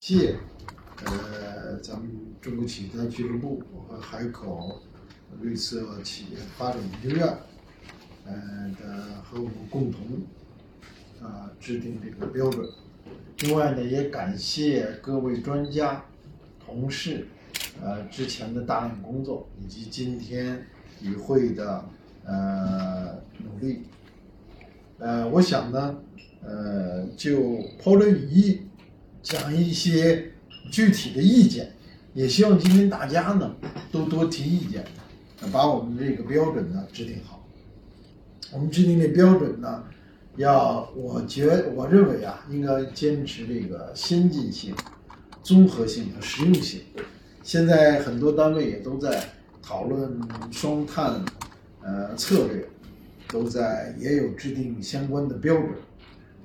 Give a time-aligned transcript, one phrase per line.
[0.00, 0.34] 谢，
[1.04, 2.10] 呃，咱们
[2.40, 4.80] 中国企业家俱乐部和海口
[5.42, 7.28] 绿色企业发展研究院，
[8.24, 8.32] 呃
[8.80, 10.00] 的和我们共同
[11.20, 12.66] 啊制定这个标准。
[13.40, 16.02] 另外呢，也感谢各位专家、
[16.64, 17.28] 同事，
[17.82, 20.66] 呃之前的大量工作，以及今天
[21.02, 21.84] 与会的
[22.24, 23.82] 呃努力。
[24.98, 25.98] 呃，我想呢，
[26.42, 28.69] 呃，就抛砖引玉。
[29.22, 30.32] 讲一些
[30.70, 31.72] 具体的意见，
[32.14, 33.54] 也希望今天大家呢
[33.92, 34.84] 都多提意见，
[35.52, 37.46] 把我们这个标准呢制定好。
[38.52, 39.84] 我们制定的标准呢，
[40.36, 44.74] 要我觉我认为啊，应该坚持这个先进性、
[45.42, 46.80] 综合性和实用性。
[47.42, 49.22] 现在很多单位也都在
[49.62, 51.24] 讨论双碳
[51.82, 52.66] 呃策略，
[53.28, 55.70] 都在也有制定相关的标准。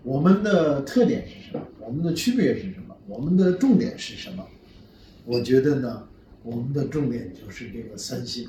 [0.06, 1.62] 我们的特点是什么？
[1.80, 2.96] 我们的区别是什么？
[3.08, 4.48] 我们的重点是什么？
[5.26, 6.08] 我觉得呢，
[6.44, 8.48] 我们的重点就是这个三性，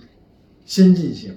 [0.67, 1.35] 先进性。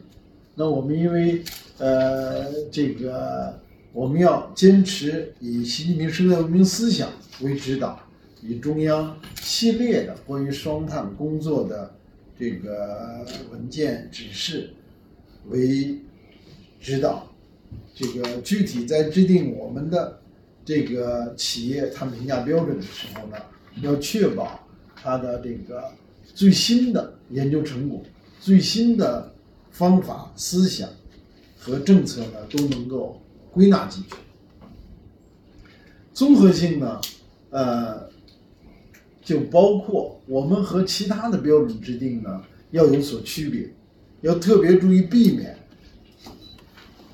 [0.55, 1.41] 那我们因为
[1.77, 3.57] 呃这个
[3.93, 7.97] 我们要坚持以习近平生态文明思想为指导，
[8.41, 11.95] 以中央系列的关于双碳工作的
[12.37, 14.71] 这个文件指示
[15.47, 15.97] 为
[16.81, 17.25] 指导。
[17.93, 20.19] 这个具体在制定我们的
[20.63, 23.37] 这个企业碳评价标准的时候呢，
[23.81, 25.83] 要确保它的这个
[26.33, 28.01] 最新的研究成果、
[28.39, 29.33] 最新的
[29.71, 30.87] 方法、思想
[31.57, 34.15] 和政策呢都能够归纳进去。
[36.13, 37.01] 综合性呢，
[37.49, 38.09] 呃，
[39.21, 43.69] 就包括我们和其他的标准制定呢要有所区别，
[44.21, 45.57] 要特别注意避免。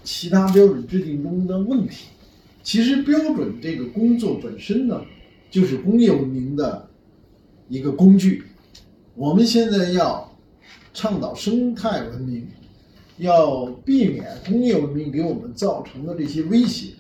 [0.06, 2.06] 其他标准制定中的问题，
[2.62, 5.02] 其实标准这个工作本身呢，
[5.50, 6.88] 就是工业文明的
[7.68, 8.44] 一个工具。
[9.16, 10.32] 我们现在要
[10.94, 12.48] 倡导生态文明，
[13.18, 16.94] 要避免工业文明给我们造成的这些威胁。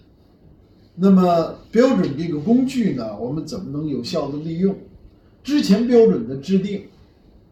[0.95, 4.75] 那么标准这个工具呢，我们怎么能有效的利用？
[5.43, 6.85] 之前标准的制定，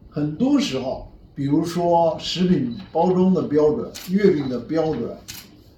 [0.10, 5.16] 很多时候，比如说食品包装的标准、月饼的标准。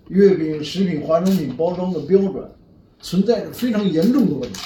[0.10, 2.50] 月饼、食品、化妆品包装的标准
[3.00, 4.60] 存在着非常严重的问题，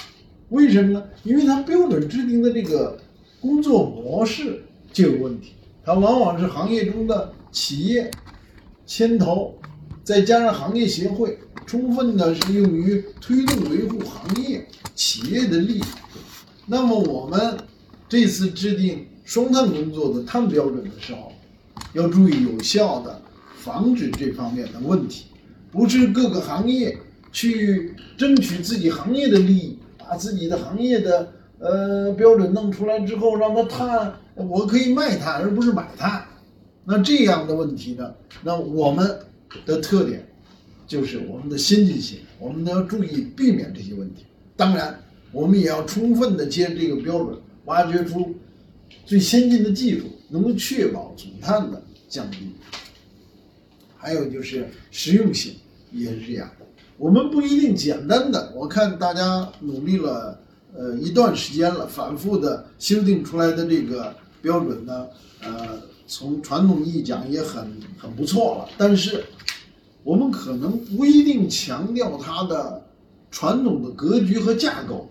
[0.49, 1.03] 为什么呢？
[1.23, 2.99] 因为它标准制定的这个
[3.39, 8.11] 工作模式就有问题，它往往是行业中的企业
[8.85, 9.57] 牵头，
[10.03, 15.83] 再加上行业协会，充分的是用于推动维护行业企业的利益。
[16.65, 17.57] 那么我们
[18.07, 21.31] 这次制定双碳工作的碳标准的时候，
[21.93, 23.21] 要注意有效的
[23.63, 25.25] 防止这方面的问题。
[25.71, 26.97] 不是各个行业
[27.31, 36.25] 去争取自己行业的利益，把自己的行业的呃标准弄出来之后，让它碳，我可以卖碳，而不是买碳。
[36.85, 38.11] 那这样的问题呢？
[38.43, 39.19] 那我们
[39.65, 40.27] 的特点
[40.87, 44.25] 就是我们的先进性，我们都要注意避免这些问题。
[44.55, 44.99] 当然，
[45.31, 48.35] 我们也要充分的接这个标准，挖掘出
[49.05, 52.37] 最先进的技术，能够确保总碳的降低。
[54.01, 55.53] 还有就是实用性
[55.91, 56.49] 也是这样，
[56.97, 58.53] 我们不一定简单的。
[58.55, 60.39] 我看大家努力了，
[60.73, 65.07] 呃，一段时间了，反复的修订出来的这个标准呢，
[65.41, 68.69] 呃，从传统意义讲也很很不错了。
[68.77, 69.25] 但是，
[70.03, 72.81] 我们可能不一定强调它的
[73.29, 75.09] 传统的格局和架构，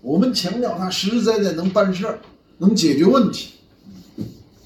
[0.00, 2.18] 我们强调它实实在在能办事儿，
[2.56, 3.52] 能解决问题，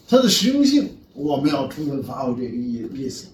[0.08, 3.26] 它的实用性我们要充分发挥这个意意思。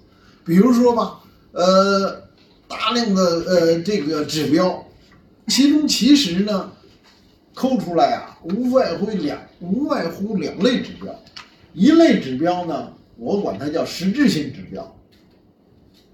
[0.46, 1.20] 比如说吧，
[1.50, 2.22] 呃，
[2.68, 4.86] 大量的呃这个指标，
[5.48, 6.72] 其中其实呢，
[7.52, 11.12] 抠出来啊，无外乎两无外乎两类指标，
[11.74, 14.96] 一类指标呢，我管它叫实质性指标，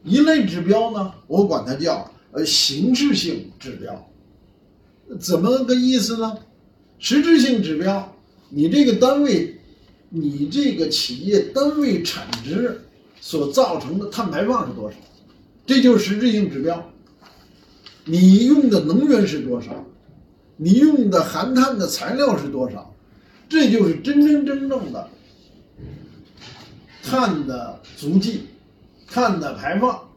[0.03, 4.11] 一类指标呢，我管它叫呃形式性指标。
[5.21, 6.39] 怎么个意思呢？
[6.99, 8.17] 实质性指标，
[8.49, 9.59] 你这个单位，
[10.09, 12.81] 你这个企业单位产值。
[13.25, 14.97] 所造成的碳排放是多少？
[15.65, 16.91] 这就是实质性指标。
[18.05, 19.85] 你用的能源是多少？
[20.57, 22.93] 你用的含碳的材料是多少？
[23.49, 25.09] 这就是真真正正的
[27.05, 28.49] 碳的足迹、
[29.07, 30.09] 碳的排放。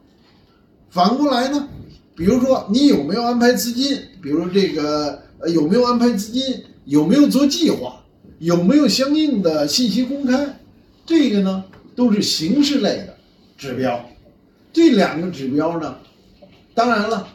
[0.90, 1.70] 反过来呢？
[2.16, 4.00] 比如说你有没有安排资金？
[4.20, 6.64] 比如这个呃有没有安排资金？
[6.86, 8.02] 有没有做计划？
[8.40, 10.58] 有没有相应的信息公开？
[11.06, 11.66] 这个呢？
[11.96, 13.16] 都是形式类的
[13.58, 14.04] 指标，
[14.74, 15.98] 这两个指标呢，
[16.74, 17.28] 当然了，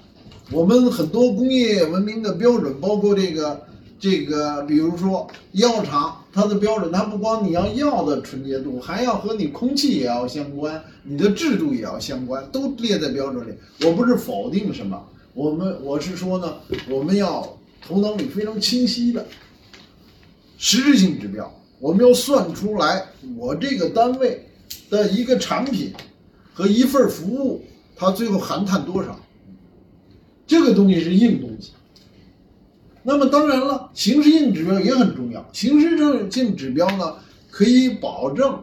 [0.52, 3.66] 我们很多工业文明的标准，包括这个
[3.98, 13.54] 这个比如说药厂，它的标准，它不光你要药的纯洁度，还要和你空气也要相关，你的制度也要相关，都列在标准里。
[13.86, 15.02] 我不是否定什么，
[15.32, 16.56] 我们我是说呢，
[16.88, 19.26] 我们要头脑里非常清晰的
[20.58, 23.06] 实质性指标，我们要算出来
[23.38, 24.46] 我这个单位
[24.90, 25.92] 的一个产品
[26.52, 27.62] 和一份服务，
[27.96, 29.18] 它最后含碳多少。
[30.46, 31.72] 这个东西是硬东西。
[33.02, 35.48] 那么当然了，形式性指标也很重要。
[35.52, 37.16] 形式性指标呢，
[37.48, 38.62] 可以保证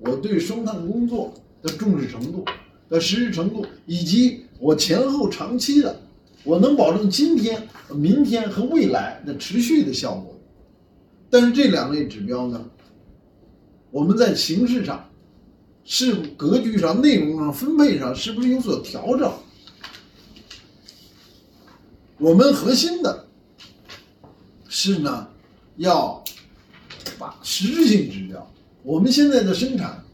[0.00, 1.32] 我对双碳工作
[1.62, 2.44] 的重视程度、
[2.90, 6.02] 的实施程度，以及我前后长期的，
[6.44, 10.36] 我能保证今天、明天和未来的持续的效果。
[11.30, 12.62] 但是这两类指标呢，
[13.90, 15.07] 我们在形式上、
[15.90, 19.32] 是格局上、内容上、分配上是不是有所调整？
[22.18, 23.26] 我们核心的。
[24.68, 25.26] 是呢，
[25.76, 26.22] 要
[27.18, 28.52] 把实质性指标，
[28.82, 30.04] 我们现在的生产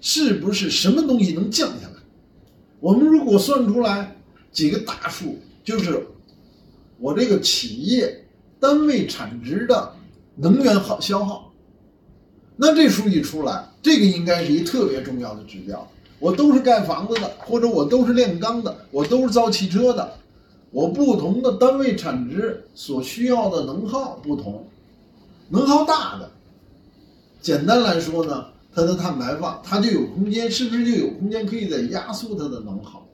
[0.00, 1.94] 是不是什么东西能降下来？
[2.80, 4.16] 我们如果算出来
[4.50, 6.04] 几个大数，就是
[6.98, 8.26] 我这个企业
[8.58, 9.94] 单位产值的
[10.34, 11.45] 能源耗消耗，
[12.56, 15.86] 那这数据出来，这个应该是一特别重要的指标。
[16.18, 20.14] 我都是盖房子的，或者我都是炼钢的，我都是造汽车的。
[20.70, 24.66] 我不同的单位产值所需要的能耗不同，
[25.50, 26.30] 能耗大的，
[27.40, 33.06] 简单来说呢，它的碳排放它就有空间，是不是就有空间可以再压缩它的能耗？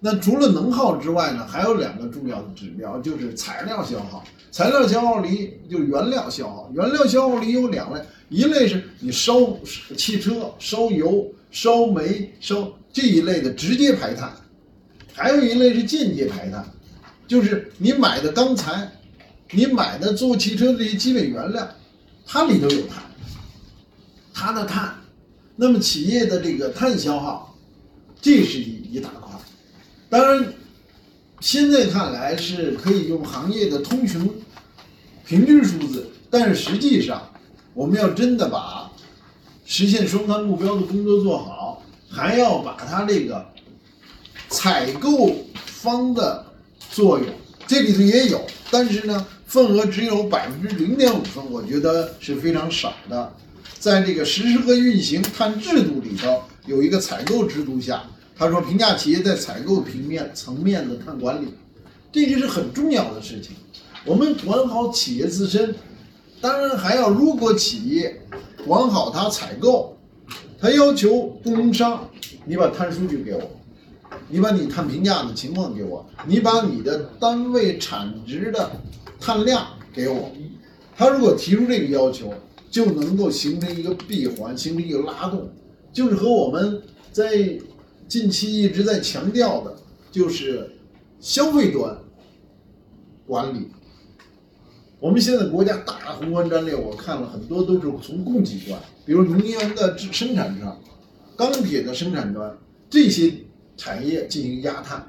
[0.00, 4.24] 那除了能耗之外呢，还有两个重要的指标，就是材料消耗。
[4.50, 9.34] 材料消耗里就是原料消耗，原料消耗里有两类，一类是你烧
[9.96, 14.32] 汽车、烧油、烧煤、烧这一类的直接排碳。
[15.12, 16.64] 还有一类是间接排碳，
[17.26, 18.88] 就是你买的钢材，
[19.50, 21.68] 你买的做汽车这些基本原料，
[22.24, 23.02] 它里头有碳，
[24.32, 24.94] 它的碳，
[25.56, 27.58] 那么企业的这个碳消耗，
[28.20, 29.27] 这是一一大块。
[30.10, 30.54] 当然，
[31.40, 34.30] 现在看来是可以用行业的通行
[35.26, 37.30] 平均数字，但是实际上，
[37.74, 38.90] 我们要真的把
[39.64, 43.46] 实现双碳目标的工作做好，还要把它这个。
[44.50, 46.42] 采购方的
[46.90, 47.26] 作用，
[47.66, 53.30] 这里头也有，但是呢，份额只有百分之零点五分，我觉得是非常少的。
[53.78, 58.02] 在这个实施和运行碳制度里头，有一个采购制度下，
[58.38, 61.48] 他说评价企业在采购平面层面的碳管理，
[62.12, 63.56] 这就是很重要的事情。
[64.04, 65.74] 我们管好企业自身，
[66.40, 68.22] 当然还要，如果企业
[68.64, 69.98] 管好它采购，
[70.60, 72.08] 他要求供应商，
[72.46, 73.42] 你把碳数据给我。
[74.30, 78.70] 你把你碳评价的情况给我，你把你的单位产值的
[79.18, 80.30] 碳量给我。
[80.96, 82.32] 他如果提出这个要求，
[82.70, 85.50] 就能够形成一个闭环，形成一个拉动，
[85.92, 87.58] 就是和我们在
[88.08, 89.76] 近期一直在强调的，
[90.10, 90.72] 就是
[91.20, 91.96] 消费端
[93.26, 93.68] 管理。
[94.98, 100.80] 我们现在国家大宏观战略，我看了很多都是从供给端，比如能源的生产上，
[101.36, 102.58] 钢铁的生产端
[102.90, 103.32] 这些。
[103.80, 105.06] 产业进行压碳，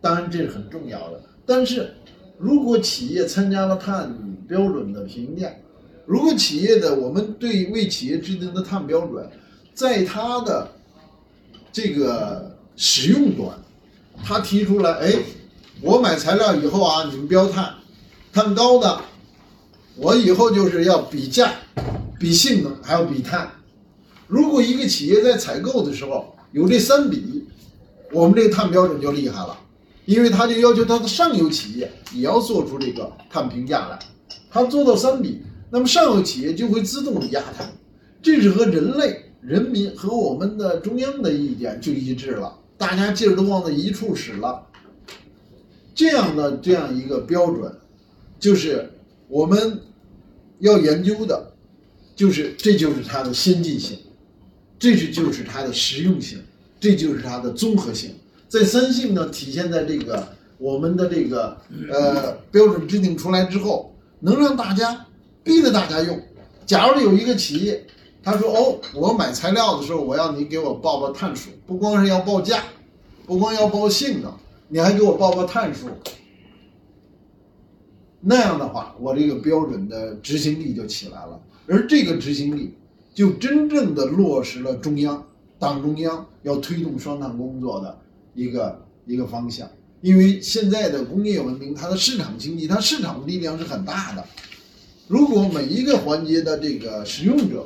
[0.00, 1.22] 当然这是很重要的。
[1.44, 1.92] 但是，
[2.38, 4.10] 如果企业参加了碳
[4.48, 5.52] 标准的评价，
[6.06, 9.28] 如果企业的我们对为企业制定的碳标准，
[9.74, 10.66] 在它的
[11.76, 13.54] 这个使用端，
[14.24, 15.12] 他提出来，哎，
[15.82, 17.74] 我买材料以后啊，你们标碳，
[18.32, 18.98] 碳高的，
[19.96, 21.52] 我以后就是要比价、
[22.18, 23.50] 比性能，还要比碳。
[24.26, 27.44] 如果一个企业在采购的时候有这三比。
[28.10, 29.58] 我们这个碳标准就厉害了，
[30.06, 33.98] 因为他就要求他的上游企业也要做出这个碳评价来，
[34.48, 37.70] 他做到三比，那么上游企业就会自动的压碳，
[38.22, 44.66] 这是和人类、人民和我们的中央的意见就一致了，大家劲儿都往那一处使了。
[45.94, 47.72] 这样的这样一个标准，
[48.40, 48.90] 就是
[49.28, 49.80] 我们
[50.58, 51.52] 要研究的，
[52.16, 53.96] 就是这就是它的先进性，
[54.78, 56.38] 这是就是它的实用性。
[56.78, 58.10] 这就是它的综合性，
[58.48, 61.56] 在三性呢体现在这个我们的这个
[61.90, 65.06] 呃标准制定出来之后，能让大家
[65.42, 66.20] 逼着大家用。
[66.66, 67.82] 假如有一个企业，
[68.26, 72.60] 他说哦，我买材料的时候，我要你给我报报碳数，不光是要报价，
[73.24, 74.34] 不光要报性能，
[74.66, 75.86] 你还给我报报碳数。
[78.20, 82.74] 那样的话，我这个标准的执行力就起来了，而这个执行力
[83.14, 85.24] 就真正的落实了中央。
[85.60, 87.96] 党中央要推动双碳工作的
[88.34, 94.24] 一个一个方向，因为现在的工业文明，它的市场经济，它市场力量是很大的。
[95.06, 97.64] 如果每一个环节的这个使用者、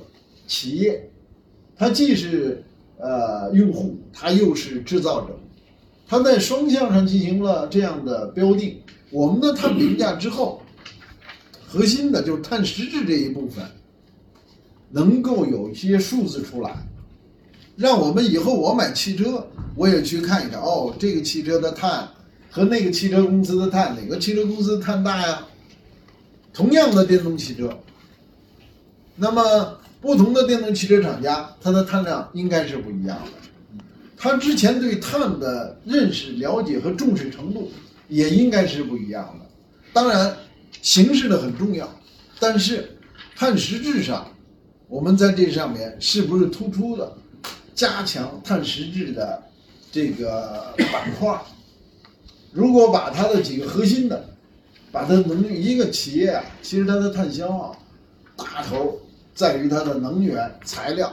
[0.50, 1.08] 企业，
[1.76, 2.60] 它既是
[2.98, 5.38] 呃用户，它又是制造者，
[6.08, 8.80] 它在双向上进行了这样的标定，
[9.12, 10.60] 我们的碳评价之后，
[11.68, 13.64] 核心的就是碳实质这一部分，
[14.90, 16.84] 能够有一些数字出来，
[17.76, 22.08] 让我们以后我买汽车，我也去看一看，哦，这个汽车的碳
[22.50, 25.46] 和那个汽车公司的碳，哪个汽车公司碳大呀？
[26.52, 27.70] 同样的电动汽车，
[29.14, 33.84] 那么不同的电动汽车厂家，它的碳量应该是不一样的。
[34.16, 37.70] 它之前对碳的认识、了解和重视程度
[38.08, 39.46] 也应该是不一样的。
[39.92, 40.36] 当然，
[40.82, 41.88] 形式的很重要，
[42.38, 42.98] 但是
[43.36, 44.26] 碳实质上，
[44.88, 47.12] 我们在这上面是不是突出的
[47.74, 49.42] 加强碳实质的
[49.92, 51.40] 这个板块？
[52.52, 54.28] 如果把它的几个核心的。
[54.92, 57.80] 把它能一个企业啊，其实它的碳消耗
[58.36, 59.00] 大头
[59.40, 61.10] 在于它的能源材料，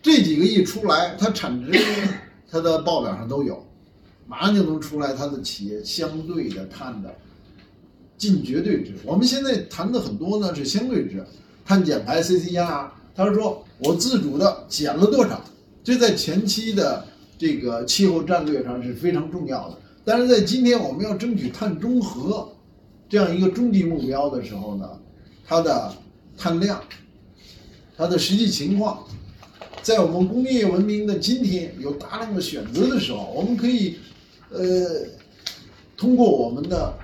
[0.00, 1.76] 这几个一出来，它产值
[2.48, 3.66] 它的报表上都有，
[4.28, 7.12] 马上就能出来它的企业相对的碳的
[8.16, 8.92] 近绝对值。
[9.04, 11.26] 我们现在谈的很多呢是相对值，
[11.64, 15.42] 碳减排 CCR，他说我自主的减了多少，
[15.82, 17.04] 这在前期的
[17.36, 19.76] 这个气候战略上是非常重要的。
[20.04, 22.48] 但是在今天我们要争取碳中和
[23.08, 24.88] 这样一个终极目标的时候呢，
[25.44, 25.92] 它的
[26.40, 26.82] 碳量、
[27.98, 29.06] 它的实际情况，
[29.82, 33.98] 在我们工业文明的今天有大量的选择的时候，我们可以
[34.48, 35.04] 呃
[35.98, 36.94] 通过我们的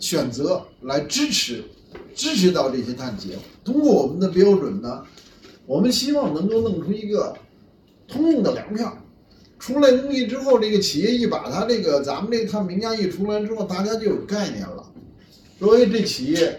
[0.00, 1.62] 选择来支持
[2.12, 3.38] 支持到这些碳企业。
[3.64, 5.04] 通过我们的标准呢，
[5.64, 7.36] 我们希望能够弄出一个
[8.08, 8.96] 通用的粮票。
[9.60, 14.90] 出来东西之后，这个企业一把它这个咱们这碳评价一出来之后，大家就有概念了。
[15.58, 16.58] 所以这企业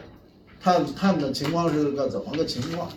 [0.61, 2.89] 碳碳的情况是个怎么个情况？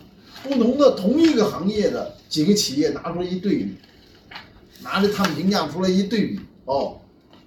[0.43, 3.75] 不同的同一个行业的几个企业拿出来一对比，
[4.83, 7.01] 拿着碳评价出来一对比，哦，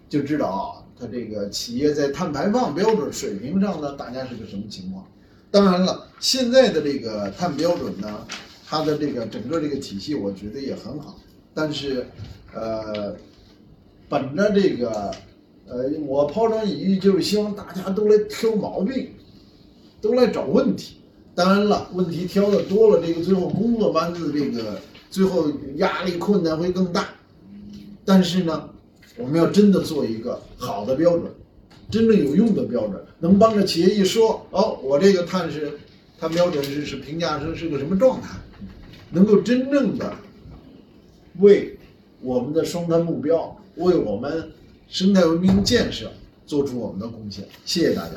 [0.09, 5.05] 就知道啊，它这个企业在碳排放标准水平上呢，大家是个什么情况？
[5.51, 8.25] 当然了，现在的这个碳标准呢，
[8.65, 11.17] 它的这个整个这个体系，我觉得也很好，
[11.53, 12.05] 但是。
[12.55, 13.13] 呃，
[14.09, 15.11] 本着这个，
[15.67, 19.11] 呃，我抛砖引玉，就是希望大家都来挑毛病，
[20.01, 20.97] 都来找问题。
[21.35, 27.07] 当然了，问题挑的多了，这个最后工作班子这个最后压力困难会更大。
[28.03, 28.69] 但是呢，
[29.17, 31.31] 我们要真的做一个好的标准，
[31.89, 35.71] 真正有用的标准，能帮着企业一说，哦，我这个碳是
[36.19, 38.37] 碳标准是是评价是是个什么状态，
[39.11, 40.13] 能够真正的
[41.39, 41.73] 为。
[42.19, 44.51] 我们的双碳目标，为我们
[44.89, 46.11] 生态文明建设
[46.47, 47.47] 做出我们的贡献。
[47.63, 48.13] 谢谢大家。